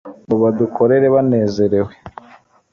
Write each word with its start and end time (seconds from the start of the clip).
ngobadukorere 0.25 1.07
banezerewe 1.15 1.93